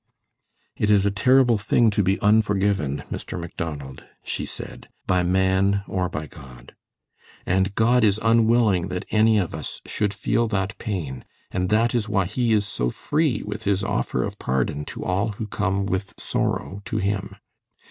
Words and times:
"It 0.75 0.89
is 0.89 1.05
a 1.05 1.11
terrible 1.11 1.59
thing 1.59 1.91
to 1.91 2.01
be 2.01 2.19
unforgiven, 2.21 3.03
Mr. 3.11 3.39
Macdonald," 3.39 4.03
she 4.23 4.47
said, 4.47 4.89
"by 5.05 5.21
man 5.21 5.83
or 5.87 6.09
by 6.09 6.25
God. 6.25 6.73
And 7.45 7.75
God 7.75 8.03
is 8.03 8.19
unwilling 8.23 8.87
that 8.87 9.05
any 9.11 9.37
of 9.37 9.53
us 9.53 9.79
should 9.85 10.11
feel 10.11 10.47
that 10.47 10.75
pain, 10.79 11.23
and 11.51 11.69
that 11.69 11.93
is 11.93 12.09
why 12.09 12.25
he 12.25 12.51
is 12.51 12.67
so 12.67 12.89
free 12.89 13.43
with 13.43 13.61
his 13.65 13.83
offer 13.83 14.23
of 14.23 14.39
pardon 14.39 14.85
to 14.85 15.03
all 15.05 15.33
who 15.33 15.45
come 15.45 15.85
with 15.85 16.15
sorrow 16.17 16.81
to 16.85 16.97
him. 16.97 17.35